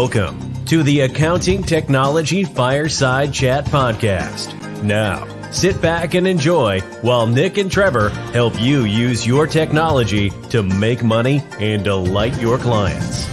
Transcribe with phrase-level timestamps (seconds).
[0.00, 4.54] Welcome to the Accounting Technology Fireside Chat Podcast.
[4.80, 10.62] Now, sit back and enjoy while Nick and Trevor help you use your technology to
[10.62, 13.28] make money and delight your clients.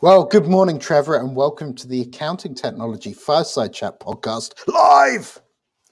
[0.00, 5.42] Well, good morning, Trevor, and welcome to the Accounting Technology Fireside Chat Podcast live.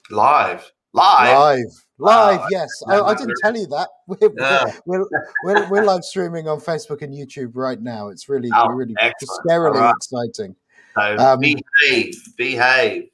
[0.09, 0.71] Live.
[0.95, 1.37] Live.
[1.37, 1.85] Live.
[1.97, 2.69] Live, uh, yes.
[2.87, 3.89] I, I, didn't tell you that.
[4.07, 4.71] We're, yeah.
[4.85, 5.05] we're,
[5.43, 8.09] we're, we're, live streaming on Facebook and YouTube right now.
[8.09, 9.93] It's really, oh, really scarily right.
[9.95, 10.55] exciting.
[10.95, 13.09] So um, behave, behave.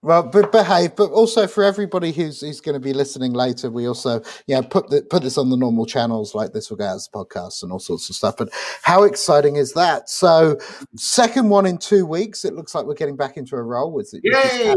[0.00, 3.88] Well, but behave, but also for everybody who's who's going to be listening later, we
[3.88, 6.94] also yeah put the, put this on the normal channels like this will go out
[6.96, 8.36] as podcasts and all sorts of stuff.
[8.38, 8.48] But
[8.82, 10.08] how exciting is that?
[10.08, 10.58] So,
[10.96, 12.44] second one in two weeks.
[12.44, 13.92] It looks like we're getting back into a roll.
[13.92, 14.74] With it, Yay!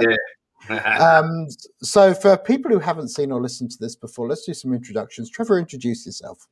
[0.00, 0.16] Yeah
[1.00, 1.48] um,
[1.82, 5.30] so, for people who haven't seen or listened to this before, let's do some introductions.
[5.30, 6.46] Trevor, introduce yourself.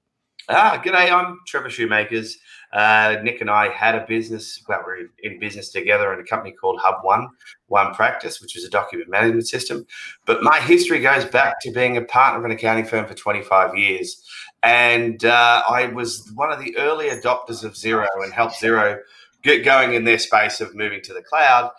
[0.48, 1.10] Ah, g'day.
[1.10, 2.36] I'm Trevor Shoemakers.
[2.72, 4.60] Uh, Nick and I had a business.
[4.68, 7.28] Well, we're in business together in a company called Hub One,
[7.68, 9.86] One Practice, which is a document management system.
[10.26, 13.76] But my history goes back to being a partner of an accounting firm for 25
[13.76, 14.28] years,
[14.64, 18.98] and uh, I was one of the early adopters of Xero and helped Xero
[19.42, 21.70] get going in their space of moving to the cloud.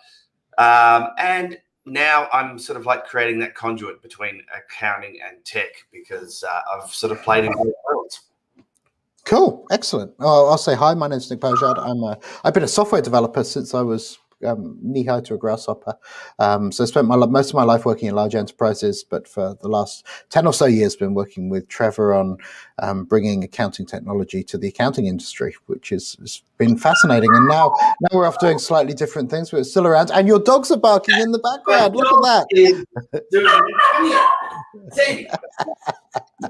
[0.56, 6.42] Um, and now I'm sort of like creating that conduit between accounting and tech because
[6.44, 8.20] uh, I've sort of played in both worlds.
[9.24, 10.12] Cool, excellent.
[10.20, 10.92] Oh, I'll say hi.
[10.94, 11.78] My name's Nick Pojard.
[11.78, 15.38] I'm a, I've been a software developer since I was um, knee high to a
[15.38, 15.96] grasshopper.
[16.38, 19.56] Um, so I spent my most of my life working in large enterprises, but for
[19.60, 22.38] the last ten or so years, been working with Trevor on
[22.78, 27.30] um, bringing accounting technology to the accounting industry, which is, has been fascinating.
[27.34, 29.52] And now, now we're off doing slightly different things.
[29.52, 31.96] We're still around, and your dogs are barking in the background.
[31.96, 32.46] Look at that.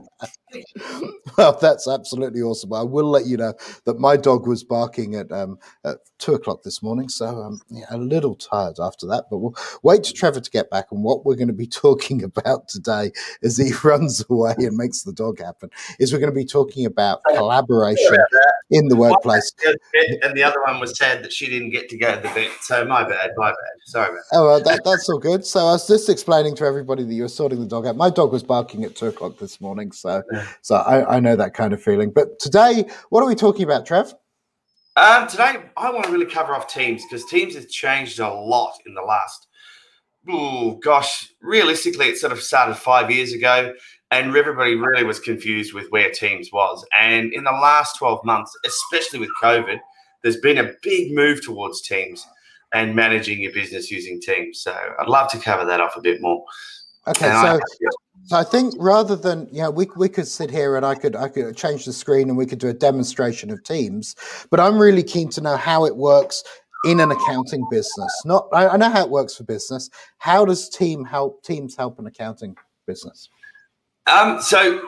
[1.38, 2.72] well, that's absolutely awesome.
[2.72, 3.54] I will let you know
[3.84, 7.84] that my dog was barking at, um, at two o'clock this morning, so I'm yeah,
[7.90, 9.24] a little tired after that.
[9.30, 10.86] But we'll wait for Trevor to get back.
[10.90, 13.12] And what we're going to be talking about today,
[13.42, 16.86] as he runs away and makes the dog happen, is we're going to be talking
[16.86, 18.16] about collaboration
[18.70, 19.52] in the workplace.
[20.22, 22.50] And the other one was sad that she didn't get to go to the vet.
[22.62, 23.56] So my bad, my bad.
[23.86, 24.36] Sorry about that.
[24.36, 25.44] Oh, well, that, that's all good.
[25.44, 27.96] So I was just explaining to everybody that you were sorting the dog out.
[27.96, 30.22] My dog was barking at two o'clock this morning, so
[30.62, 32.10] so I, I know that kind of feeling.
[32.10, 34.14] But today, what are we talking about, Trev?
[34.96, 38.74] Um, today, I want to really cover off teams because teams have changed a lot
[38.86, 39.48] in the last.
[40.28, 43.74] Oh gosh, realistically, it sort of started five years ago
[44.14, 46.84] and everybody really was confused with where Teams was.
[46.98, 49.78] And in the last 12 months, especially with COVID,
[50.22, 52.24] there's been a big move towards Teams
[52.72, 54.60] and managing your business using Teams.
[54.62, 56.44] So I'd love to cover that off a bit more.
[57.08, 57.88] Okay, and so
[58.26, 61.16] so I think rather than you know we we could sit here and I could
[61.16, 64.14] I could change the screen and we could do a demonstration of Teams,
[64.50, 66.42] but I'm really keen to know how it works
[66.84, 68.22] in an accounting business.
[68.24, 69.90] Not I, I know how it works for business.
[70.18, 73.28] How does team help teams help an accounting business?
[74.06, 74.80] Um, so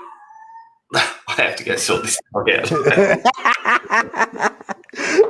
[0.95, 2.47] I have to go sort this out.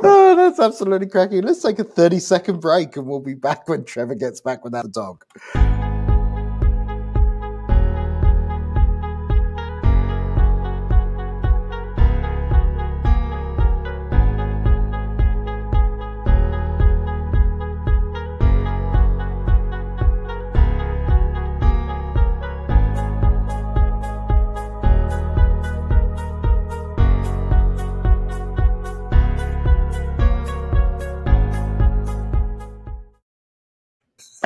[0.03, 1.43] oh, that's absolutely cracking.
[1.43, 4.73] Let's take a 30 second break and we'll be back when Trevor gets back with
[4.73, 5.25] that dog.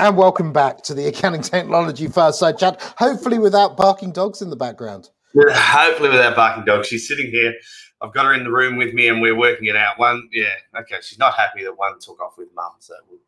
[0.00, 4.56] And welcome back to the Accounting Technology Fireside Chat, hopefully without barking dogs in the
[4.56, 5.10] background.
[5.34, 6.88] Yeah, Hopefully without barking dogs.
[6.88, 7.52] She's sitting here.
[8.00, 9.98] I've got her in the room with me and we're working it out.
[9.98, 10.96] One, yeah, okay.
[11.02, 12.70] She's not happy that one took off with mum.
[12.78, 13.20] So we'll,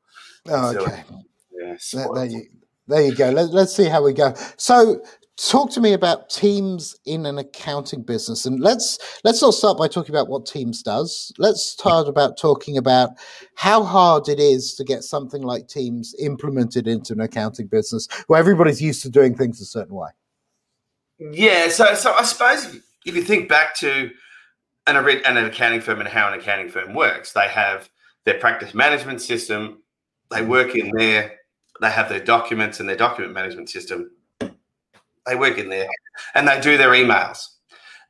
[0.48, 1.04] oh, okay.
[1.52, 2.46] Yeah, there, there, you,
[2.88, 3.28] there you go.
[3.28, 4.32] Let, let's see how we go.
[4.56, 5.04] So
[5.50, 9.88] talk to me about teams in an accounting business and let's let's not start by
[9.88, 11.32] talking about what teams does.
[11.38, 13.10] Let's start about talking about
[13.54, 18.38] how hard it is to get something like teams implemented into an accounting business where
[18.38, 20.10] everybody's used to doing things a certain way.
[21.18, 24.10] Yeah so so i suppose if you think back to
[24.86, 27.88] an, an accounting firm and how an accounting firm works they have
[28.24, 29.82] their practice management system
[30.30, 31.38] they work in there
[31.80, 34.10] they have their documents and their document management system
[35.26, 35.88] they work in there
[36.34, 37.48] and they do their emails.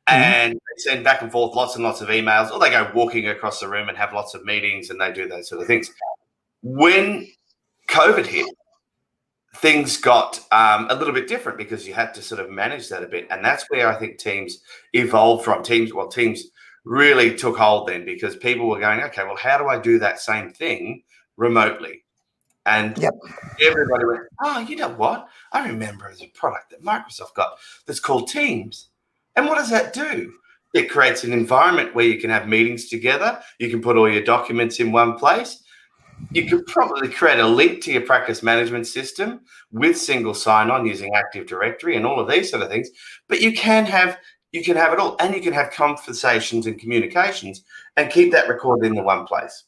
[0.09, 0.21] Mm-hmm.
[0.21, 3.27] And they send back and forth lots and lots of emails, or they go walking
[3.27, 5.91] across the room and have lots of meetings and they do those sort of things.
[6.61, 7.27] When
[7.89, 8.53] COVID hit,
[9.57, 13.03] things got um, a little bit different because you had to sort of manage that
[13.03, 13.27] a bit.
[13.29, 14.61] And that's where I think teams
[14.93, 15.63] evolved from.
[15.63, 16.43] Teams, well, teams
[16.85, 20.19] really took hold then because people were going, okay, well, how do I do that
[20.19, 21.03] same thing
[21.37, 22.02] remotely?
[22.65, 23.13] And yep.
[23.61, 25.27] everybody went, oh, you know what?
[25.51, 28.89] I remember there's a product that Microsoft got that's called Teams.
[29.35, 30.33] And what does that do?
[30.73, 33.39] It creates an environment where you can have meetings together.
[33.59, 35.63] You can put all your documents in one place.
[36.31, 41.13] You could probably create a link to your practice management system with single sign-on using
[41.15, 42.89] Active Directory and all of these sort of things.
[43.27, 44.17] But you can have
[44.51, 47.63] you can have it all, and you can have conversations and communications,
[47.97, 49.63] and keep that recorded in the one place.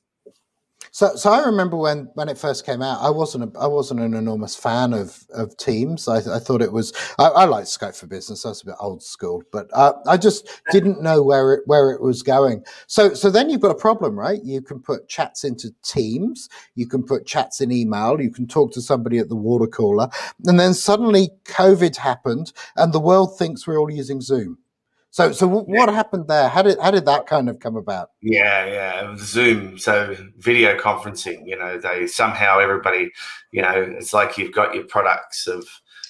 [0.95, 3.99] So, so I remember when when it first came out, I wasn't a, I wasn't
[3.99, 6.07] an enormous fan of of Teams.
[6.07, 8.45] I, I thought it was I, I like Skype for Business.
[8.45, 11.91] I was a bit old school, but uh, I just didn't know where it where
[11.91, 12.63] it was going.
[12.87, 14.41] So, so then you've got a problem, right?
[14.41, 18.71] You can put chats into Teams, you can put chats in email, you can talk
[18.71, 20.07] to somebody at the water cooler,
[20.45, 24.59] and then suddenly COVID happened, and the world thinks we're all using Zoom.
[25.15, 26.49] So, so what happened there?
[26.49, 28.09] How did how did that kind of come about?
[28.21, 29.77] Yeah, yeah, Zoom.
[29.77, 31.47] So video conferencing.
[31.47, 33.13] You know, they somehow everybody,
[33.53, 35.65] you know, it's like you've got your products of.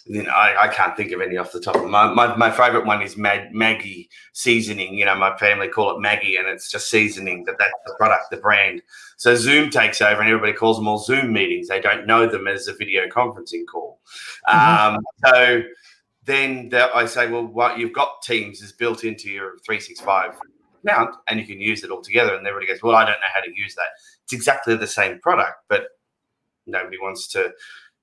[0.08, 2.50] You know, I, I can't think of any off the top of my my, my
[2.50, 4.96] favorite one is Mag, Maggi seasoning.
[4.96, 7.44] You know, my family call it Maggie, and it's just seasoning.
[7.46, 8.82] That that's the product, the brand.
[9.18, 11.68] So Zoom takes over, and everybody calls them all Zoom meetings.
[11.68, 14.00] They don't know them as a video conferencing call.
[14.48, 14.96] Mm-hmm.
[14.96, 15.64] Um, so
[16.26, 20.36] then I say, well, what you've got Teams is built into your 365
[20.84, 22.36] account and you can use it all together.
[22.36, 23.88] And everybody goes, well, I don't know how to use that.
[24.24, 25.88] It's exactly the same product, but
[26.66, 27.54] nobody wants to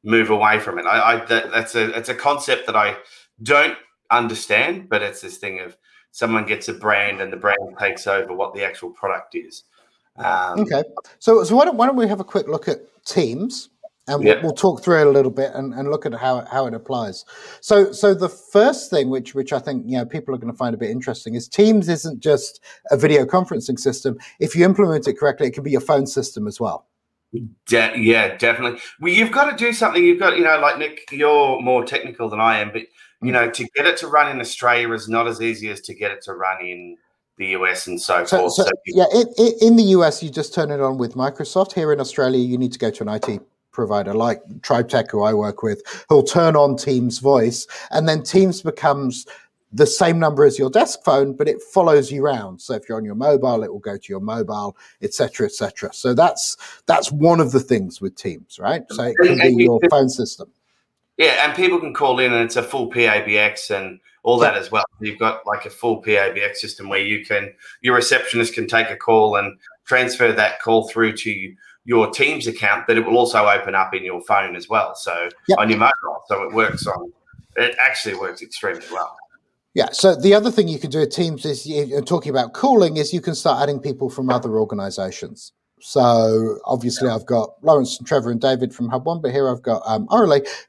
[0.04, 0.86] move away from it.
[0.86, 2.96] I, I that, that's a it's a concept that I
[3.42, 3.76] don't
[4.10, 5.76] understand, but it's this thing of
[6.10, 9.64] someone gets a brand and the brand takes over what the actual product is.
[10.16, 10.84] Um, okay,
[11.18, 13.70] so so why don't why don't we have a quick look at Teams?
[14.08, 14.42] And yep.
[14.42, 17.24] we'll, talk through it a little bit and, and look at how how it applies.
[17.60, 20.56] So so the first thing which which I think you know people are going to
[20.56, 22.60] find a bit interesting is Teams isn't just
[22.90, 24.18] a video conferencing system.
[24.40, 26.86] If you implement it correctly, it can be your phone system as well.
[27.66, 28.80] De- yeah, definitely.
[29.00, 30.04] Well, you've got to do something.
[30.04, 32.82] You've got you know like Nick, you're more technical than I am, but
[33.22, 33.32] you mm.
[33.32, 36.10] know to get it to run in Australia is not as easy as to get
[36.10, 36.96] it to run in
[37.38, 38.52] the US and so, so forth.
[38.54, 41.72] So, so yeah, in, in the US, you just turn it on with Microsoft.
[41.72, 43.40] Here in Australia, you need to go to an IT
[43.72, 48.62] provider like TribeTech, who I work with, who'll turn on Teams voice, and then Teams
[48.62, 49.26] becomes
[49.72, 52.60] the same number as your desk phone, but it follows you around.
[52.60, 55.92] So if you're on your mobile, it will go to your mobile, etc., etc.
[55.94, 58.82] So that's that's one of the things with Teams, right?
[58.90, 60.50] So it can be your phone system.
[61.16, 64.70] Yeah, and people can call in, and it's a full PABX and all that as
[64.70, 64.84] well.
[65.00, 68.96] You've got like a full PABX system where you can your receptionist can take a
[68.96, 73.74] call and transfer that call through to your Teams account, but it will also open
[73.74, 74.94] up in your phone as well.
[74.94, 75.58] So yep.
[75.58, 76.22] on your mobile.
[76.28, 77.12] So it works on,
[77.56, 79.16] it actually works extremely well.
[79.74, 79.88] Yeah.
[79.92, 81.66] So the other thing you can do at Teams is
[82.04, 85.52] talking about calling is you can start adding people from other organizations.
[85.84, 89.62] So obviously, I've got Lawrence and Trevor and David from Hub One, but here I've
[89.62, 90.06] got um,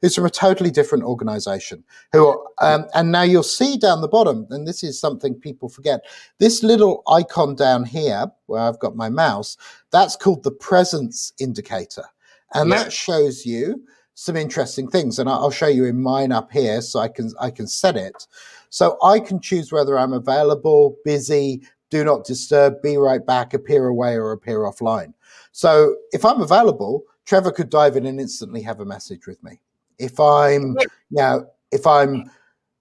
[0.00, 1.84] who's from a totally different organization.
[2.12, 6.00] Who um, and now you'll see down the bottom, and this is something people forget.
[6.40, 9.56] This little icon down here, where I've got my mouse,
[9.92, 12.06] that's called the presence indicator,
[12.52, 12.82] and yeah.
[12.82, 13.84] that shows you
[14.14, 15.20] some interesting things.
[15.20, 18.26] And I'll show you in mine up here, so I can I can set it.
[18.70, 21.62] So I can choose whether I'm available, busy,
[21.94, 25.14] do not disturb, be right back, appear away, or appear offline.
[25.52, 29.60] So if I'm available, Trevor could dive in and instantly have a message with me.
[30.00, 32.28] If I'm, you know, if I'm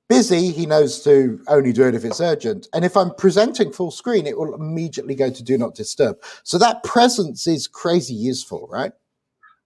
[0.09, 2.67] busy, he knows to only do it if it's urgent.
[2.73, 6.17] And if I'm presenting full screen, it will immediately go to do not disturb.
[6.41, 8.93] So that presence is crazy useful, right?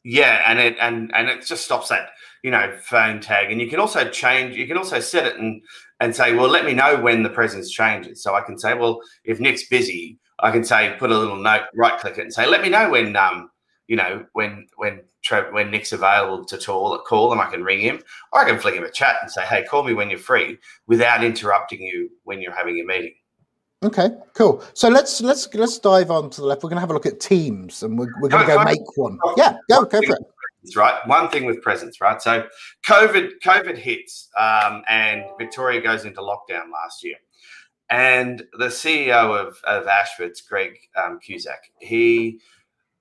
[0.04, 2.10] Yeah, and it and and it just stops that
[2.44, 4.58] you know phone tag, and you can also change.
[4.58, 5.62] You can also set it and
[6.00, 8.22] and say, well, let me know when the presence changes.
[8.22, 11.64] So I can say, well, if Nick's busy, I can say, put a little note,
[11.76, 13.50] right click it, and say, let me know when, um,
[13.88, 15.02] you know, when when
[15.52, 18.02] when Nick's available to call, call and I can ring him,
[18.32, 20.58] or I can flick him a chat and say, hey, call me when you're free,
[20.88, 23.16] without interrupting you when you're having a meeting.
[23.84, 24.64] Okay, cool.
[24.74, 26.64] So let's let's let's dive on to the left.
[26.64, 28.98] We're going to have a look at Teams, and we're, we're going to go make
[28.98, 29.20] one.
[29.38, 30.28] Yeah, go go for it
[30.76, 30.96] right?
[31.06, 32.22] One thing with presence, right?
[32.22, 32.46] So
[32.86, 37.16] COVID, COVID hits, um, and Victoria goes into lockdown last year.
[37.90, 42.40] And the CEO of, of Ashford's, Greg um, Cusack, he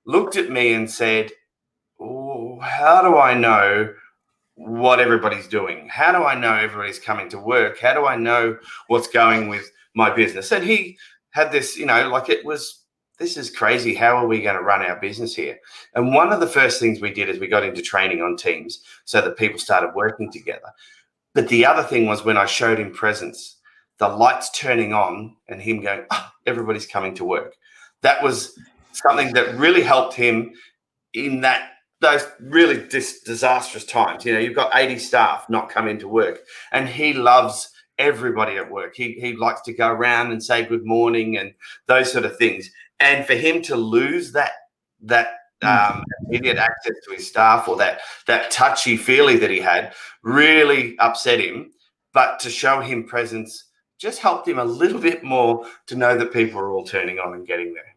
[0.04, 1.32] looked at me and said,
[1.98, 3.92] How do I know
[4.54, 5.88] what everybody's doing?
[5.88, 7.78] How do I know everybody's coming to work?
[7.78, 10.52] How do I know what's going with my business?
[10.52, 10.96] And he
[11.30, 12.85] had this, you know, like it was
[13.18, 13.94] this is crazy.
[13.94, 15.58] How are we going to run our business here?
[15.94, 18.82] And one of the first things we did is we got into training on teams
[19.04, 20.70] so that people started working together.
[21.34, 23.56] But the other thing was when I showed him presence,
[23.98, 27.54] the lights turning on and him going, oh, everybody's coming to work.
[28.02, 28.58] That was
[28.92, 30.52] something that really helped him
[31.14, 31.70] in that
[32.00, 34.24] those really dis- disastrous times.
[34.24, 36.40] You know, you've got 80 staff not coming to work,
[36.72, 38.94] and he loves everybody at work.
[38.94, 41.54] He he likes to go around and say good morning and
[41.86, 42.70] those sort of things.
[43.00, 44.52] And for him to lose that
[45.02, 45.28] that
[45.62, 45.68] hmm.
[45.68, 50.98] um, immediate access to his staff or that that touchy feely that he had really
[50.98, 51.72] upset him.
[52.12, 53.64] But to show him presence
[53.98, 57.34] just helped him a little bit more to know that people are all turning on
[57.34, 57.96] and getting there.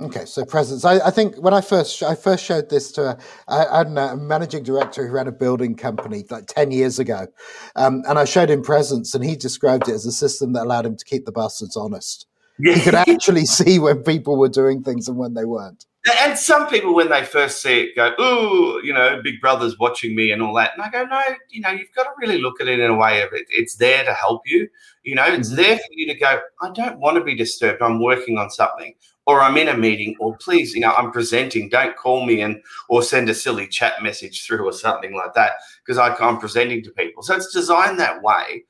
[0.00, 0.84] Okay, so presence.
[0.84, 4.16] I, I, think when I first I first showed this to a, I, had a
[4.16, 7.28] managing director who ran a building company like ten years ago,
[7.76, 10.84] um, and I showed him presence, and he described it as a system that allowed
[10.84, 12.26] him to keep the bastards honest.
[12.58, 15.86] He could actually see when people were doing things and when they weren't.
[16.20, 20.14] And some people, when they first see it, go, "Ooh, you know, Big Brother's watching
[20.14, 20.72] me" and all that.
[20.74, 22.94] And I go, "No, you know, you've got to really look at it in a
[22.94, 23.46] way of it.
[23.48, 24.68] It's there to help you.
[25.02, 25.56] You know, it's mm-hmm.
[25.56, 26.40] there for you to go.
[26.60, 27.80] I don't want to be disturbed.
[27.80, 28.94] I'm working on something,
[29.26, 31.70] or I'm in a meeting, or please, you know, I'm presenting.
[31.70, 35.52] Don't call me and or send a silly chat message through or something like that
[35.86, 37.22] because I'm presenting to people.
[37.22, 38.64] So it's designed that way.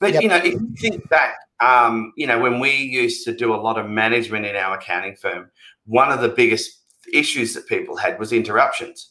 [0.00, 0.22] But yep.
[0.22, 3.56] you know, if you think back, um, you know, when we used to do a
[3.56, 5.50] lot of management in our accounting firm
[5.86, 6.80] one of the biggest
[7.12, 9.10] issues that people had was interruptions.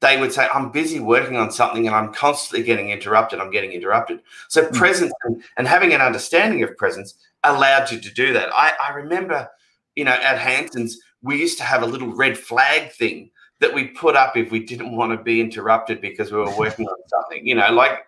[0.00, 3.40] They would say, I'm busy working on something and I'm constantly getting interrupted.
[3.40, 4.20] I'm getting interrupted.
[4.48, 4.74] So, mm.
[4.74, 8.48] presence and, and, having an understanding of presence allowed you to do that.
[8.52, 9.48] I, I remember,
[9.96, 13.88] you know, at Hanson's, we used to have a little red flag thing that we
[13.88, 17.44] put up if we didn't want to be interrupted because we were working on something.
[17.44, 18.06] You know, like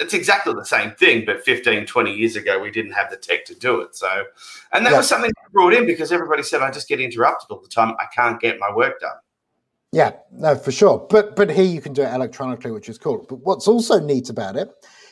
[0.00, 3.44] it's exactly the same thing, but 15, 20 years ago, we didn't have the tech
[3.46, 3.94] to do it.
[3.94, 4.24] So,
[4.72, 4.98] and that yeah.
[4.98, 7.94] was something brought in because everybody said, I just get interrupted all the time.
[8.00, 9.16] I can't get my work done.
[9.92, 11.06] Yeah, no, for sure.
[11.08, 13.24] But but here you can do it electronically, which is cool.
[13.28, 14.68] But what's also neat about it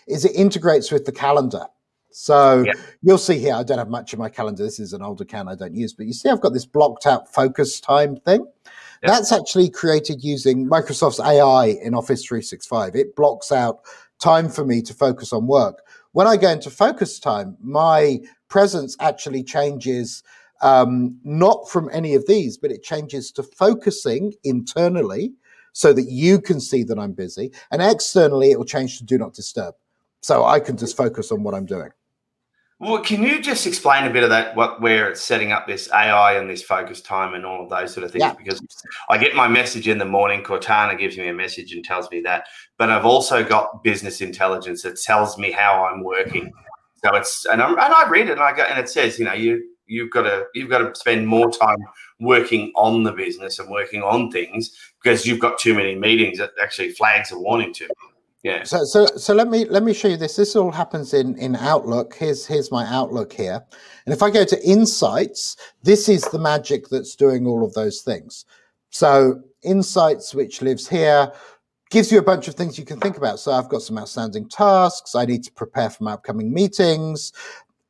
[0.09, 1.67] is it integrates with the calendar.
[2.11, 2.73] So yeah.
[3.01, 4.65] you'll see here, I don't have much in my calendar.
[4.65, 7.07] This is an older can I don't use, but you see I've got this blocked
[7.07, 8.45] out focus time thing.
[9.03, 9.11] Yeah.
[9.11, 12.95] That's actually created using Microsoft's AI in Office 365.
[12.95, 13.81] It blocks out
[14.23, 15.83] time for me to focus on work.
[16.13, 20.23] When I go into focus time, my presence actually changes
[20.63, 25.35] um, not from any of these, but it changes to focusing internally
[25.73, 27.51] so that you can see that I'm busy.
[27.71, 29.75] And externally, it will change to do not disturb.
[30.21, 31.91] So I can just focus on what I'm doing.
[32.83, 35.89] Well, can you just explain a bit of that, what where it's setting up this
[35.93, 38.25] AI and this focus time and all of those sort of things?
[38.25, 38.35] Yeah.
[38.35, 38.61] Because
[39.09, 42.23] I get my message in the morning, Cortana gives me a message and tells me
[42.23, 42.49] that,
[42.79, 46.53] but I've also got business intelligence that tells me how I'm working.
[47.05, 49.27] So it's and, I'm, and I read it and I go and it says, you
[49.27, 51.79] know, you you've got to you've got to spend more time
[52.19, 56.51] working on the business and working on things because you've got too many meetings that
[56.61, 58.12] actually flags a warning to me.
[58.43, 58.65] Yeah.
[58.65, 60.35] So so so let me let me show you this.
[60.35, 62.15] This all happens in in Outlook.
[62.15, 63.65] Here's here's my Outlook here.
[64.05, 68.03] And if I go to Insights, this is the magic that's doing all of those
[68.03, 68.45] things.
[68.91, 71.33] So Insights, which lives here,
[71.91, 73.39] gives you a bunch of things you can think about.
[73.39, 75.15] So I've got some outstanding tasks.
[75.15, 77.33] I need to prepare for my upcoming meetings.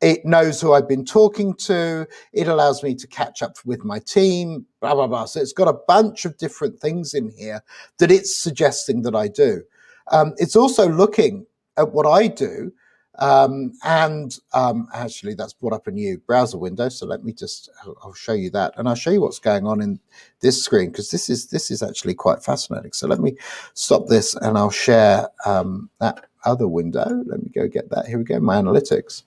[0.03, 2.07] It knows who I've been talking to.
[2.33, 5.25] It allows me to catch up with my team, blah, blah, blah.
[5.27, 7.63] So it's got a bunch of different things in here
[7.99, 9.63] that it's suggesting that I do.
[10.11, 12.73] Um, it's also looking at what I do.
[13.19, 16.89] Um, and um, actually, that's brought up a new browser window.
[16.89, 17.69] So let me just,
[18.03, 20.01] I'll show you that, and I'll show you what's going on in
[20.41, 22.93] this screen because this is this is actually quite fascinating.
[22.93, 23.37] So let me
[23.75, 27.07] stop this, and I'll share um, that other window.
[27.27, 28.07] Let me go get that.
[28.07, 29.25] Here we go, my analytics.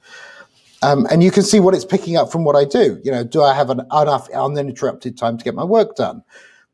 [0.81, 2.99] Um, and you can see what it's picking up from what I do.
[3.03, 6.23] You know, do I have an enough uninterrupted time to get my work done?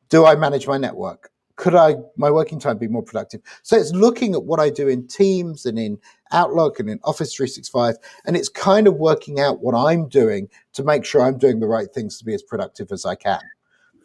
[0.10, 1.30] Do I manage my network?
[1.56, 3.42] Could I my working time be more productive?
[3.64, 5.98] So it's looking at what I do in Teams and in
[6.32, 10.84] Outlook and in Office 365, and it's kind of working out what I'm doing to
[10.84, 13.42] make sure I'm doing the right things to be as productive as I can.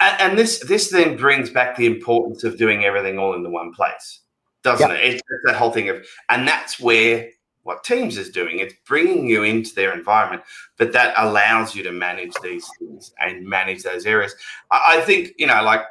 [0.00, 3.50] And, and this this then brings back the importance of doing everything all in the
[3.50, 4.20] one place,
[4.62, 4.98] doesn't yep.
[4.98, 5.14] it?
[5.14, 7.30] It's that whole thing of, and that's where
[7.62, 8.60] what Teams is doing.
[8.60, 10.42] It's bringing you into their environment,
[10.76, 14.34] but that allows you to manage these things and manage those areas.
[14.70, 15.82] I, I think you know, like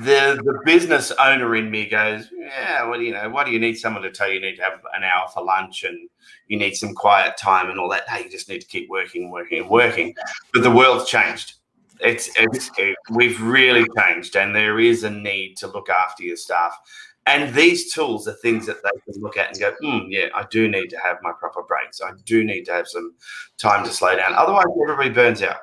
[0.00, 3.74] the the business owner in me goes, yeah, well, you know, why do you need
[3.74, 4.34] someone to tell you?
[4.34, 6.08] You need to have an hour for lunch and
[6.46, 8.08] you need some quiet time and all that.
[8.08, 10.14] Hey, you just need to keep working, working, and working.
[10.52, 11.54] But the world's changed.
[12.00, 16.36] It's, it's it, we've really changed, and there is a need to look after your
[16.36, 16.78] staff.
[17.26, 20.46] And these tools are things that they can look at and go, mm, yeah, I
[20.50, 22.00] do need to have my proper breaks.
[22.00, 23.14] I do need to have some
[23.58, 24.32] time to slow down.
[24.34, 25.58] Otherwise, everybody burns out.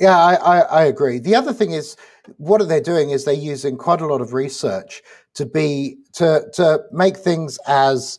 [0.00, 1.18] Yeah, I, I, I, agree.
[1.18, 1.98] The other thing is,
[2.36, 5.02] what they're doing is they're using quite a lot of research
[5.34, 8.18] to be to to make things as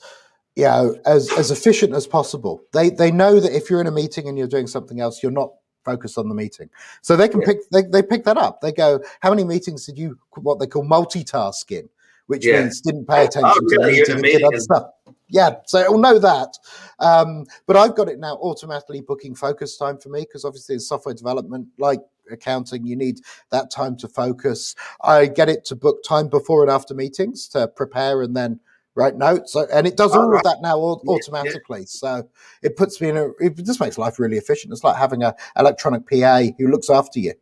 [0.56, 2.62] you know, as as efficient as possible.
[2.74, 5.32] They they know that if you're in a meeting and you're doing something else, you're
[5.32, 5.52] not
[5.84, 6.70] focused on the meeting.
[7.02, 7.48] So they can yeah.
[7.48, 8.62] pick they, they pick that up.
[8.62, 11.88] They go, how many meetings did you what they call multitasking,
[12.32, 12.62] which yeah.
[12.62, 13.92] means didn't pay attention oh, to really?
[13.92, 14.86] the meeting and did other stuff.
[15.28, 16.58] Yeah, so it'll know that.
[17.00, 20.80] Um, but I've got it now automatically booking focus time for me because obviously in
[20.80, 22.00] software development, like
[22.32, 23.20] accounting, you need
[23.50, 24.76] that time to focus.
[25.04, 28.62] I get it to book time before and after meetings to prepare and then
[28.96, 29.52] write notes.
[29.52, 31.86] So, and it does all of that now automatically.
[31.86, 32.30] So
[32.64, 34.72] it puts me in a, it just makes life really efficient.
[34.72, 37.34] It's like having an electronic PA who looks after you.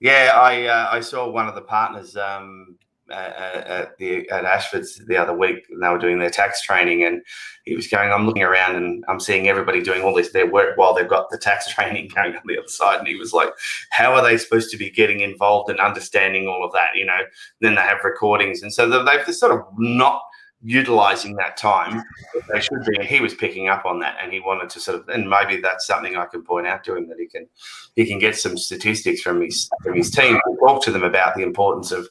[0.00, 2.78] Yeah, I uh, I saw one of the partners um,
[3.10, 7.22] at the at Ashford's the other week, and they were doing their tax training, and
[7.64, 8.12] he was going.
[8.12, 11.30] I'm looking around and I'm seeing everybody doing all this their work while they've got
[11.30, 13.50] the tax training going on the other side, and he was like,
[13.90, 17.20] "How are they supposed to be getting involved and understanding all of that?" You know.
[17.60, 20.22] Then they have recordings, and so they've sort of not
[20.62, 22.02] utilizing that time
[22.52, 25.08] they should be he was picking up on that and he wanted to sort of
[25.08, 27.46] and maybe that's something i can point out to him that he can
[27.96, 31.42] he can get some statistics from his from his team talk to them about the
[31.42, 32.06] importance of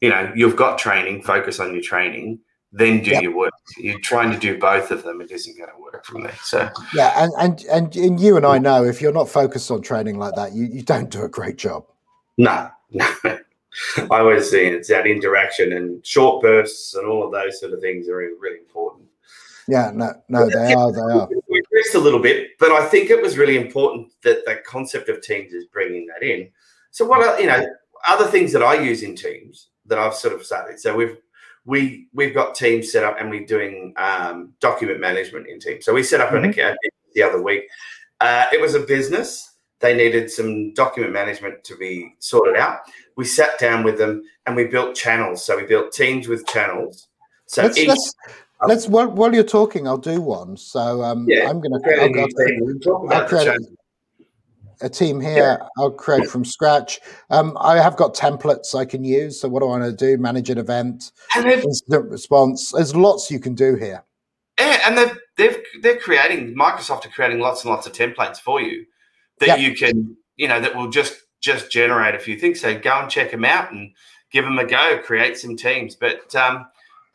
[0.00, 2.40] you know, you've got training, focus on your training,
[2.72, 3.22] then do yep.
[3.22, 3.52] your work.
[3.78, 6.36] You're trying to do both of them, it isn't going to work from there.
[6.42, 9.80] So yeah, and, and and and you and I know if you're not focused on
[9.80, 11.86] training like that, you, you don't do a great job.
[12.36, 13.14] No, no.
[13.98, 17.80] I always see it's that interaction and short bursts and all of those sort of
[17.80, 19.04] things are really important.
[19.66, 20.92] Yeah, no, no, they are.
[20.92, 21.28] They are.
[21.48, 25.08] We missed a little bit, but I think it was really important that the concept
[25.08, 26.50] of teams is bringing that in.
[26.90, 27.64] So, what are you know
[28.06, 30.80] other things that I use in teams that I've sort of started.
[30.80, 31.16] So we've
[31.64, 35.84] we we've got teams set up and we're doing um, document management in teams.
[35.84, 36.44] So we set up mm-hmm.
[36.44, 36.78] an account
[37.14, 37.64] the other week.
[38.20, 39.56] Uh, it was a business.
[39.80, 42.78] They needed some document management to be sorted out.
[43.16, 45.44] We sat down with them and we built channels.
[45.44, 47.08] So we built teams with channels.
[47.46, 48.14] So let's, each, let's,
[48.66, 50.56] let's while, while, you're talking, I'll do one.
[50.56, 52.00] So um, yeah, I'm going to.
[53.12, 53.58] I'll, create,
[54.84, 57.00] a team here I'll create from scratch.
[57.30, 59.40] Um, I have got templates I can use.
[59.40, 60.20] So what do I want to do?
[60.20, 62.72] Manage an event, instant response.
[62.72, 64.04] There's lots you can do here.
[64.60, 68.60] Yeah, and they've they've they're creating Microsoft are creating lots and lots of templates for
[68.60, 68.84] you
[69.40, 69.58] that yep.
[69.58, 72.60] you can you know that will just just generate a few things.
[72.60, 73.92] So go and check them out and
[74.30, 75.00] give them a go.
[75.02, 76.66] Create some teams, but um,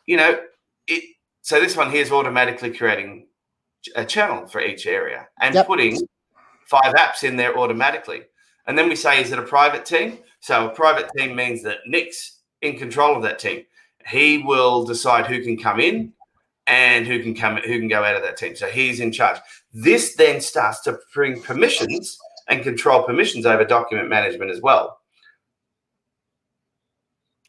[0.06, 0.40] you know
[0.88, 1.04] it.
[1.42, 3.28] So this one here is automatically creating
[3.96, 5.68] a channel for each area and yep.
[5.68, 5.98] putting
[6.70, 8.22] five apps in there automatically.
[8.68, 10.20] And then we say, is it a private team?
[10.40, 13.66] So a private team means that Nick's in control of that team.
[14.08, 16.14] He will decide who can come in
[16.68, 18.56] and who can come who can go out of that team.
[18.56, 19.40] So he's in charge.
[19.74, 24.99] This then starts to bring permissions and control permissions over document management as well.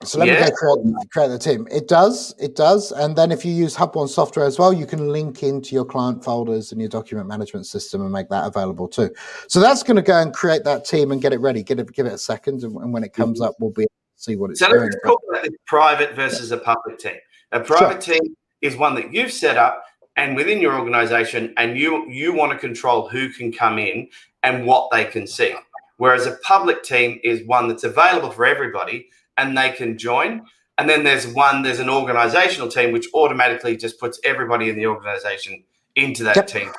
[0.02, 0.44] So let yeah.
[0.44, 1.68] me go create, create the team.
[1.70, 2.90] It does, it does.
[2.90, 5.84] And then if you use Hub One software as well, you can link into your
[5.84, 9.10] client folders and your document management system and make that available too.
[9.46, 11.62] So that's going to go and create that team and get it ready.
[11.62, 13.48] Get it, give it a second, and, and when it comes mm-hmm.
[13.48, 14.90] up, we'll be able to see what it's so doing.
[14.90, 16.56] So let's talk about private versus yeah.
[16.56, 17.16] a public team.
[17.52, 18.14] A private sure.
[18.14, 19.84] team is one that you've set up
[20.16, 24.08] and within your organization, and you you want to control who can come in
[24.42, 25.54] and what they can see.
[25.98, 30.42] Whereas a public team is one that's available for everybody and they can join.
[30.76, 34.86] And then there's one, there's an organizational team which automatically just puts everybody in the
[34.86, 35.64] organization
[35.96, 36.46] into that yep.
[36.46, 36.72] team.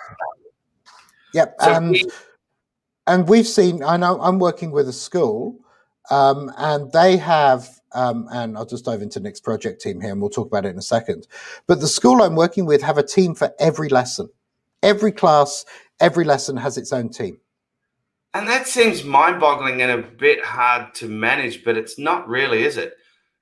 [1.34, 1.56] Yep.
[1.60, 2.06] So um, we,
[3.08, 5.60] and we've seen, I know I'm working with a school
[6.10, 10.22] um, and they have, um, and I'll just dive into Nick's project team here and
[10.22, 11.28] we'll talk about it in a second.
[11.68, 14.30] But the school I'm working with have a team for every lesson.
[14.84, 15.66] Every class,
[16.00, 17.40] every lesson has its own team.
[18.34, 22.64] And that seems mind boggling and a bit hard to manage, but it's not really,
[22.64, 22.94] is it?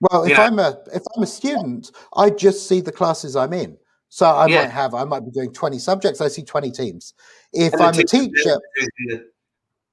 [0.01, 3.77] Well, if I'm a if I'm a student, I just see the classes I'm in.
[4.07, 4.61] So I yeah.
[4.61, 7.13] might have I might be doing 20 subjects, I see 20 teams.
[7.53, 8.59] If I'm a teacher
[9.07, 9.25] the,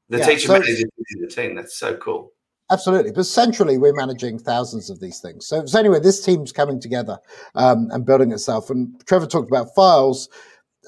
[0.09, 0.85] the yeah, teacher so, manages
[1.21, 1.57] the team.
[1.57, 2.33] That's so cool.
[2.71, 5.47] Absolutely, but centrally we're managing thousands of these things.
[5.47, 7.19] So, so anyway, this team's coming together
[7.55, 8.71] um, and building itself.
[8.71, 10.29] And Trevor talked about files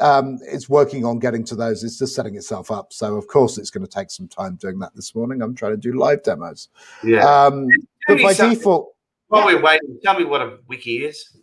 [0.01, 1.85] um, it's working on getting to those.
[1.85, 2.93] It's just setting itself up.
[2.93, 5.43] So of course it's going to take some time doing that this morning.
[5.43, 6.69] I'm trying to do live demos.
[7.03, 7.25] Yeah.
[7.25, 7.69] Um,
[8.07, 8.95] but by default,
[9.29, 9.57] while yeah.
[9.57, 11.37] we're waiting, tell me what a wiki is.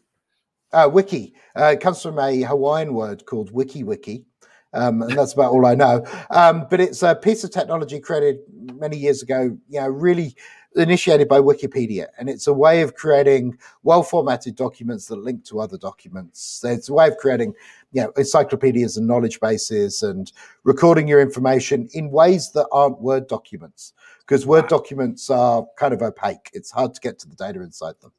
[0.73, 1.35] Uh, wiki.
[1.57, 4.25] Uh, it comes from a Hawaiian word called wiki wiki.
[4.73, 6.05] Um, and that's about all I know.
[6.31, 8.39] Um, but it's a piece of technology created
[8.73, 10.35] many years ago, you know, really
[10.75, 15.77] initiated by Wikipedia, and it's a way of creating well-formatted documents that link to other
[15.77, 16.61] documents.
[16.63, 17.53] It's a way of creating,
[17.91, 20.31] you know, encyclopedias and knowledge bases, and
[20.63, 26.01] recording your information in ways that aren't Word documents, because Word documents are kind of
[26.01, 26.49] opaque.
[26.53, 28.11] It's hard to get to the data inside them.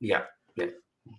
[0.00, 0.22] Yeah,
[0.56, 0.66] yeah.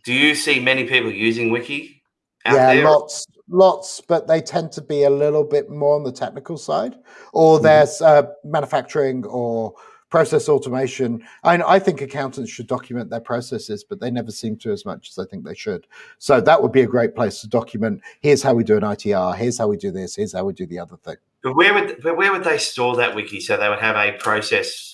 [0.03, 2.01] Do you see many people using Wiki?
[2.45, 2.85] yeah, there?
[2.85, 6.95] lots, lots, but they tend to be a little bit more on the technical side,
[7.33, 7.63] or Mhm.
[7.63, 9.73] there's uh, manufacturing or
[10.09, 11.23] process automation.
[11.43, 15.09] I, I think accountants should document their processes, but they never seem to as much
[15.09, 15.87] as I think they should.
[16.19, 18.01] So that would be a great place to document.
[18.21, 19.35] Here's how we do an ITR.
[19.35, 20.15] Here's how we do this.
[20.15, 21.17] Here's how we do the other thing.
[21.43, 23.39] But where would but where would they store that wiki?
[23.39, 24.91] So they would have a process.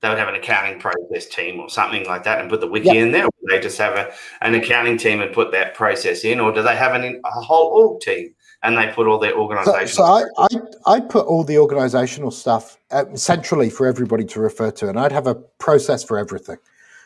[0.00, 2.86] They would have an accounting process team or something like that, and put the wiki
[2.88, 2.96] Yep.
[2.96, 3.24] in there.
[3.26, 6.62] Or they just have a, an accounting team and put that process in, or do
[6.62, 9.86] they have an, a whole org team and they put all their organizational?
[9.86, 14.70] so I, I, I put all the organizational stuff uh, centrally for everybody to refer
[14.72, 16.58] to, and I'd have a process for everything.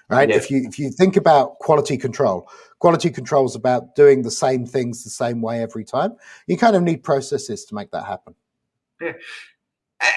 [0.09, 0.29] Right?
[0.29, 0.37] Yeah.
[0.37, 4.65] If you if you think about quality control, quality control is about doing the same
[4.65, 6.15] things the same way every time.
[6.47, 8.35] You kind of need processes to make that happen.
[9.01, 9.15] Yeah,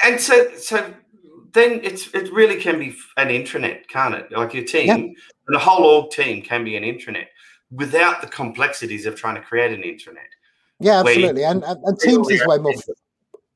[0.05, 0.93] and so so
[1.53, 4.31] then it's it really can be an intranet, can't it?
[4.31, 4.93] Like your team Yeah.
[4.95, 7.25] and the whole org team can be an intranet
[7.71, 10.29] without the complexities of trying to create an intranet.
[10.79, 11.43] Yeah, absolutely.
[11.43, 12.73] And and, and Teams is way more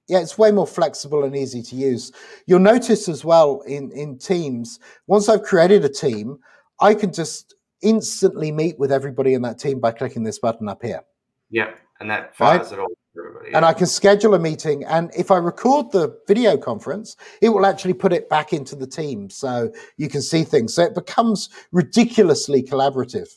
[0.09, 2.11] yeah, it's way more flexible and easy to use.
[2.45, 6.37] You'll notice as well in in Teams, once I've created a team,
[6.81, 10.81] I can just instantly meet with everybody in that team by clicking this button up
[10.81, 11.01] here.
[11.49, 12.57] Yeah, and that Right.
[12.57, 12.87] fires it all.
[13.53, 14.83] And I can schedule a meeting.
[14.85, 18.87] And if I record the video conference, it will actually put it back into the
[18.87, 20.73] team so you can see things.
[20.73, 23.29] So it becomes ridiculously collaborative.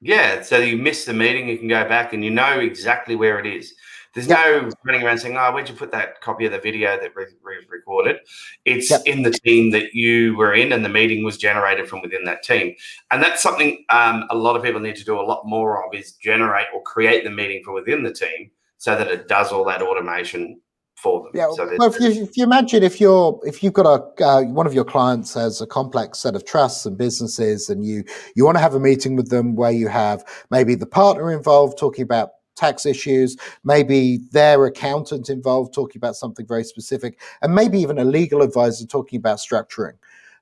[0.00, 3.38] Yeah, so you miss the meeting, you can go back and you know exactly where
[3.38, 3.74] it is.
[4.14, 4.38] There's Yep.
[4.38, 7.24] no running around saying, "Oh, where'd you put that copy of the video that we
[7.44, 8.16] we recorded?"
[8.64, 9.02] It's Yep.
[9.06, 12.42] in the team that you were in, and the meeting was generated from within that
[12.42, 12.74] team.
[13.10, 15.94] And that's something um, a lot of people need to do a lot more of:
[15.94, 19.64] is generate or create the meeting from within the team, so that it does all
[19.64, 20.60] that automation
[20.96, 21.32] for them.
[21.34, 21.48] Yeah.
[21.54, 24.66] So Well, if you, if you imagine if you're if you've got a uh, one
[24.66, 28.04] of your clients has a complex set of trusts and businesses, and you
[28.34, 31.78] you want to have a meeting with them where you have maybe the partner involved
[31.78, 37.78] talking about tax issues, maybe their accountant involved talking about something very specific, and maybe
[37.78, 39.92] even a legal advisor talking about structuring.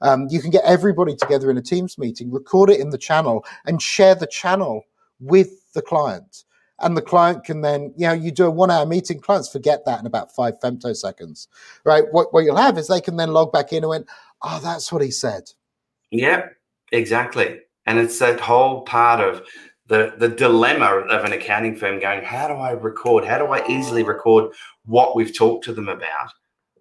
[0.00, 3.44] Um, you can get everybody together in a Teams meeting, record it in the channel,
[3.66, 4.84] and share the channel
[5.18, 6.44] with the client
[6.80, 9.84] and the client can then, you know, you do a one hour meeting, clients forget
[9.84, 11.46] that in about five femtoseconds,
[11.84, 12.04] right?
[12.10, 14.06] What, what you'll have is they can then log back in and went,
[14.42, 15.50] oh, that's what he said.
[16.10, 16.48] Yeah,
[16.92, 17.60] exactly.
[17.86, 19.42] And it's that whole part of
[19.86, 23.24] the the dilemma of an accounting firm going, how do I record?
[23.24, 24.52] How do I easily record
[24.86, 26.30] what we've talked to them about?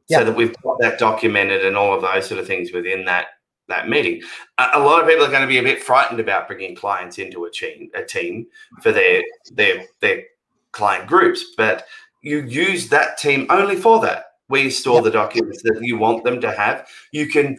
[0.08, 0.20] Yeah.
[0.20, 3.28] So that we've got that documented and all of those sort of things within that
[3.68, 4.22] that meeting.
[4.58, 7.46] A, lot of people are going to be a bit frightened about bringing clients into
[7.46, 8.48] a team a team
[8.82, 10.24] for their their their
[10.72, 11.86] client groups, but
[12.22, 14.26] you use that team only for that.
[14.48, 15.04] Where you store Yep.
[15.06, 16.88] the documents that you want them to have.
[17.12, 17.58] You can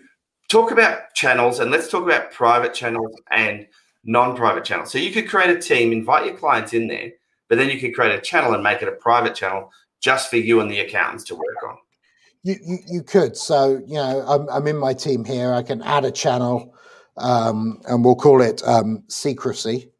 [0.48, 3.66] talk about channels and let's talk about private channels and
[4.04, 4.92] non-private channels.
[4.92, 7.10] So you could create a team, invite your clients in there,
[7.48, 10.36] but then you could create a channel and make it a private channel just for
[10.36, 11.78] you and the accountants to work on.
[12.44, 13.37] You, you, you could.
[13.37, 15.52] So, you know, I'm, I'm in my team here.
[15.52, 16.74] I can add a channel
[17.16, 19.90] um, and we'll call it um, secrecy.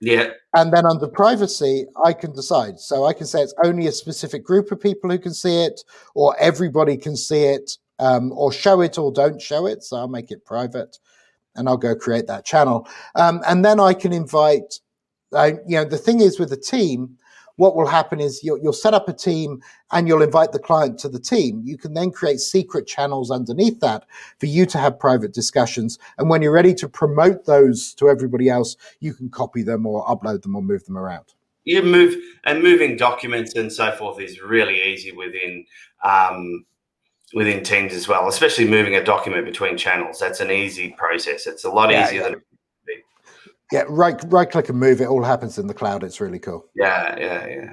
[0.00, 2.80] Yeah, And then under privacy, I can decide.
[2.80, 5.80] So I can say it's only a specific group of people who can see it,
[6.16, 9.84] or everybody can see it, um, or show it or don't show it.
[9.84, 10.98] So I'll make it private
[11.54, 12.88] and I'll go create that channel.
[13.14, 14.80] Um, and then I can invite,
[15.32, 17.16] I, you know, the thing is with a team,
[17.56, 19.60] what will happen is you'll, you'll set up a team
[19.90, 21.62] and you'll invite the client to the team.
[21.64, 24.04] You can then create secret channels underneath that
[24.40, 25.98] for you to have private discussions.
[26.18, 30.04] And when you're ready to promote those to everybody else, you can copy them or
[30.06, 31.26] upload them or move them around.
[31.64, 35.64] you move and moving documents and so forth is really easy within
[36.02, 36.64] um,
[37.34, 38.28] within Teams as well.
[38.28, 40.18] Especially moving a document between channels.
[40.18, 41.46] That's an easy process.
[41.46, 42.28] It's a lot Yeah, easier yeah.
[42.30, 42.42] than
[43.72, 45.00] Yeah, right, right click and move.
[45.00, 46.04] It all happens in the cloud.
[46.04, 46.66] It's really cool.
[46.74, 47.72] yeah, yeah, yeah.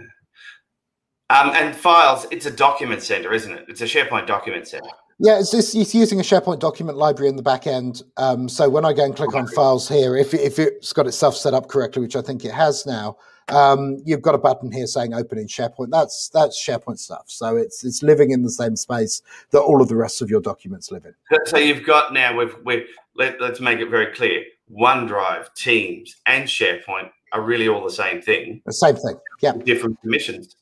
[1.31, 3.65] Um, and files, it's a document center, isn't it?
[3.67, 4.89] It's a SharePoint document center.
[5.19, 8.01] Yeah, it's, just, it's using a SharePoint document library in the back end.
[8.17, 11.35] Um, so when I go and click on files here, if, if it's got itself
[11.35, 13.17] set up correctly, which I think it has now,
[13.49, 15.89] um, you've got a button here saying open in SharePoint.
[15.91, 17.23] That's that's SharePoint stuff.
[17.27, 20.41] So it's it's living in the same space that all of the rest of your
[20.41, 21.13] documents live in.
[21.45, 22.85] So you've got now we've we
[23.15, 24.43] let, let's make it very clear.
[24.71, 29.15] OneDrive, Teams, and SharePoint are really all the same thing, The same thing.
[29.41, 29.53] Yeah.
[29.63, 30.55] different permissions.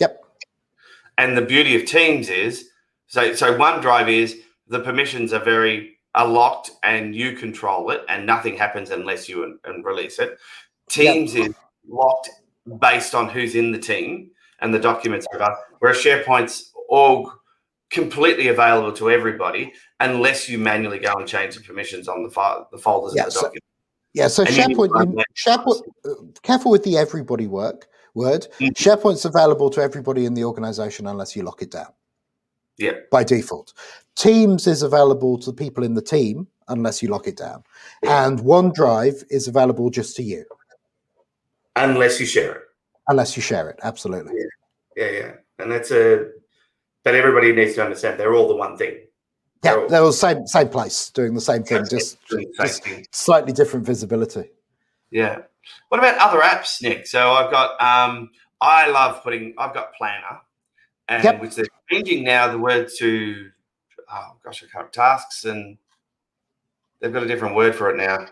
[0.00, 0.24] Yep.
[1.18, 2.70] And the beauty of Teams is
[3.06, 8.26] so so OneDrive is the permissions are very are locked and you control it and
[8.26, 10.38] nothing happens unless you and, and release it.
[10.88, 11.54] Teams is
[11.88, 12.30] locked
[12.80, 17.32] based on who's in the team and the documents are whereas SharePoint's all
[17.90, 22.68] completely available to everybody unless you manually go and change the permissions on the file,
[22.72, 23.64] the folders Yeah, of the so- document.
[24.12, 28.48] Yeah, so SharePoint, SharePoint, uh, careful with the everybody work word.
[28.58, 28.66] Mm-hmm.
[28.70, 31.92] SharePoint's available to everybody in the organization unless you lock it down.
[32.76, 32.94] Yeah.
[33.12, 33.72] By default.
[34.16, 37.62] Teams is available to the people in the team unless you lock it down.
[38.02, 38.26] Yeah.
[38.26, 40.44] And OneDrive is available just to you.
[41.76, 42.62] Unless you share it.
[43.06, 44.34] Unless you share it, absolutely.
[44.96, 45.32] Yeah, yeah, yeah.
[45.60, 46.30] And that's a
[47.04, 48.98] but everybody needs to understand they're all the one thing.
[49.62, 52.18] Yeah, they're, they're all same same place, doing the same thing, just,
[52.56, 53.06] just thing.
[53.12, 54.50] slightly different visibility.
[55.10, 55.38] Yeah.
[55.88, 57.06] What about other apps, Nick?
[57.06, 60.40] So I've got um I love putting I've got Planner
[61.08, 61.40] and yep.
[61.40, 63.50] which they're changing now the word to
[64.12, 65.76] oh gosh, I can't tasks and
[67.00, 68.26] they've got a different word for it now.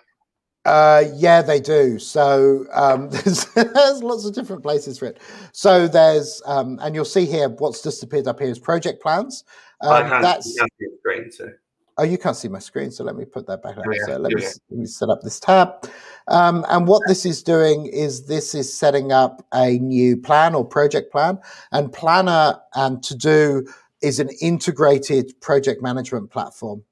[0.69, 1.99] Uh, yeah, they do.
[1.99, 5.19] So um, there's, there's, lots of different places for it.
[5.53, 9.45] So there's, um, and you'll see here what's just appeared up here is project plans.
[9.81, 11.51] Um, I can't, that's see the screen, so.
[11.97, 13.85] Oh, you can't see my screen, so let me put that back up.
[13.91, 15.89] Yeah, so let, me, let me set up this tab.
[16.29, 20.65] Um, and what this is doing is this is setting up a new plan or
[20.65, 21.39] project plan.
[21.73, 23.67] And Planner and To Do
[24.03, 26.85] is an integrated project management platform,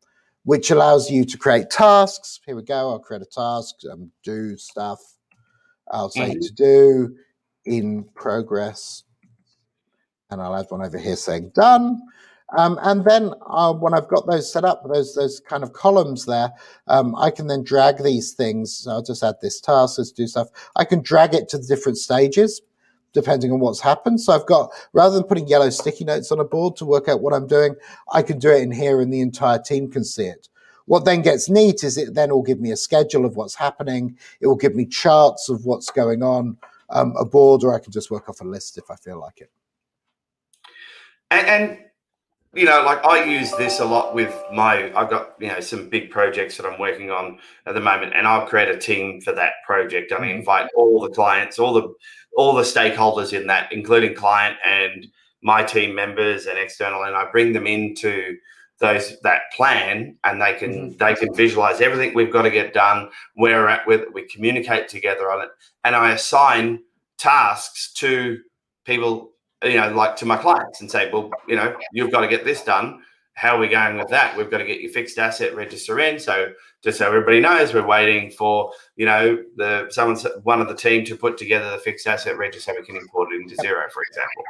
[0.47, 2.39] which allows you to create tasks.
[2.47, 2.91] Here we go.
[2.91, 5.01] I'll create a task, um, do stuff.
[5.91, 6.39] I'll say mm-hmm.
[6.39, 7.17] to do
[7.65, 9.03] in progress.
[10.31, 12.01] And I'll add one over here saying done.
[12.57, 16.27] Um, and then uh, when I've got those set up, those those kind of columns
[16.27, 16.53] there,
[16.87, 18.87] um, I can then drag these things.
[18.89, 20.47] I'll just add this task, let's do stuff.
[20.77, 22.63] I can drag it to the different stages
[23.13, 24.21] depending on what's happened.
[24.21, 27.21] So I've got, rather than putting yellow sticky notes on a board to work out
[27.21, 27.75] what I'm doing,
[28.13, 30.49] I can do it in here and the entire team can see it.
[30.87, 34.17] What then gets neat is it then will give me a schedule of what's happening.
[34.41, 36.57] It will give me charts of what's going on,
[36.91, 39.41] um, a board, or I can just work off a list if I feel like
[39.41, 39.51] it.
[41.31, 41.79] And, and
[42.55, 45.89] you know, like I use this a lot with my, I've got, you know, some
[45.89, 49.33] big projects that I'm working on at the moment, and I'll create a team for
[49.33, 50.13] that project.
[50.13, 50.39] I mm-hmm.
[50.39, 51.93] invite all the clients, all the,
[52.37, 55.07] all the stakeholders in that, including client and
[55.43, 58.37] my team members and external, and I bring them into
[58.79, 60.97] those that plan and they can mm-hmm.
[60.99, 64.23] they can visualize everything we've got to get done where we're at with it we
[64.29, 65.49] communicate together on it
[65.85, 66.79] and i assign
[67.17, 68.39] tasks to
[68.85, 69.33] people
[69.65, 72.45] you know, like to my clients and say, well, you know, you've got to get
[72.45, 73.03] this done.
[73.37, 74.35] How are we going with that?
[74.35, 76.19] We've got to get your fixed asset register in.
[76.19, 80.75] So just so everybody knows, we're waiting for, you know, the someone one of the
[80.75, 83.91] team to put together the fixed asset register so we can import it into Xero,
[83.93, 84.43] for example.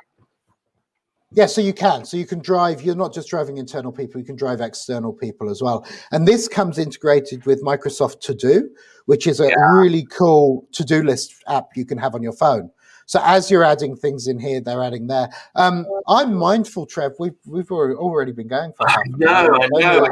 [1.33, 2.05] Yeah, so you can.
[2.05, 5.51] So you can drive, you're not just driving internal people, you can drive external people
[5.51, 5.85] as well.
[6.13, 8.71] And this comes integrated with Microsoft To Do,
[9.07, 9.73] which is a yeah.
[9.73, 12.71] really cool to do list app you can have on your phone.
[13.07, 15.29] So as you're adding things in here, they're adding there.
[15.55, 17.13] Um, I'm mindful, Trev.
[17.19, 20.03] We've we've already been going for half no, I know,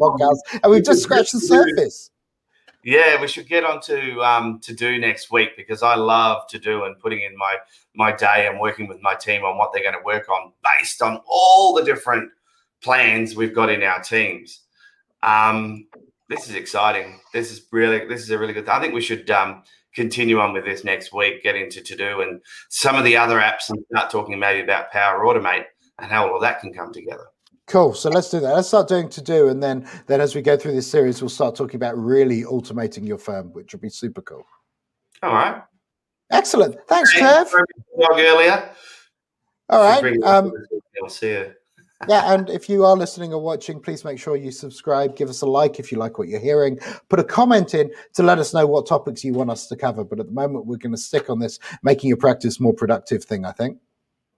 [0.00, 2.10] podcast, and we've just scratched the surface.
[2.84, 6.58] Yeah, we should get on to um, to do next week because I love to
[6.58, 7.56] do and putting in my
[7.94, 11.00] my day and working with my team on what they're going to work on based
[11.00, 12.28] on all the different
[12.82, 14.62] plans we've got in our teams.
[15.22, 15.86] Um,
[16.28, 17.20] this is exciting.
[17.32, 18.68] This is really this is a really good.
[18.68, 19.62] I think we should um,
[19.94, 23.38] continue on with this next week, get into to do and some of the other
[23.38, 25.64] apps and start talking maybe about Power Automate
[25.98, 27.26] and how all of that can come together.
[27.66, 27.94] Cool.
[27.94, 28.54] So let's do that.
[28.54, 31.28] Let's start doing to do, and then then as we go through this series, we'll
[31.28, 34.44] start talking about really automating your firm, which will be super cool.
[35.22, 35.62] All right.
[36.30, 36.76] Excellent.
[36.88, 37.52] Thanks, Trev.
[38.10, 38.70] Earlier.
[39.68, 40.22] All right.
[40.22, 40.52] Um,
[41.02, 41.54] I'll see you
[42.08, 45.42] yeah, and if you are listening or watching, please make sure you subscribe, give us
[45.42, 48.52] a like if you like what you're hearing, put a comment in to let us
[48.52, 50.04] know what topics you want us to cover.
[50.04, 53.24] But at the moment, we're going to stick on this making your practice more productive
[53.24, 53.78] thing, I think.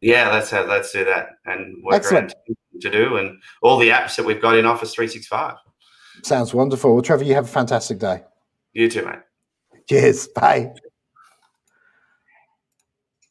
[0.00, 2.34] Yeah, let's have, let's do that and work Excellent.
[2.80, 5.56] to do and all the apps that we've got in Office 365.
[6.22, 6.92] Sounds wonderful.
[6.92, 8.22] Well, Trevor, you have a fantastic day.
[8.72, 9.20] You too, mate.
[9.88, 10.28] Cheers.
[10.28, 10.74] Bye.